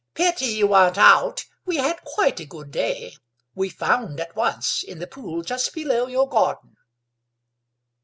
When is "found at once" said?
3.69-4.81